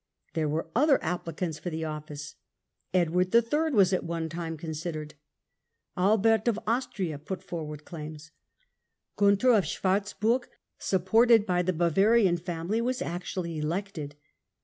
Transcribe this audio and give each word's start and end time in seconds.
There 0.33 0.49
were 0.49 0.67
other 0.75 0.97
applicants 1.03 1.59
for 1.59 1.69
the 1.69 1.85
office. 1.85 2.33
Edward 2.91 3.35
III. 3.35 3.69
was 3.73 3.93
at 3.93 4.03
one 4.03 4.29
time 4.29 4.57
considered; 4.57 5.13
Albert 5.95 6.47
of 6.47 6.57
Austria 6.65 7.19
put 7.19 7.43
forward 7.43 7.85
claims; 7.85 8.31
Gunther 9.17 9.53
of 9.53 9.63
Schwarzburg, 9.63 10.45
supported 10.79 11.45
by 11.45 11.61
the 11.61 11.71
Bavarian 11.73 12.37
family, 12.37 12.81
was 12.81 13.03
actually 13.03 13.59
elected. 13.59 14.15